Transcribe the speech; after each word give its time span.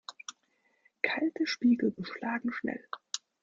Kalte 1.03 1.45
Spiegel 1.45 1.91
beschlagen 1.91 2.51
schnell. 2.53 2.83